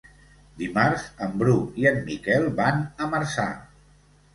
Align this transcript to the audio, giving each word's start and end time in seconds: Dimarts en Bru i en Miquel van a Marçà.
Dimarts 0.61 1.03
en 1.27 1.37
Bru 1.43 1.59
i 1.83 1.87
en 1.93 2.03
Miquel 2.11 2.51
van 2.65 2.85
a 3.07 3.15
Marçà. 3.17 3.51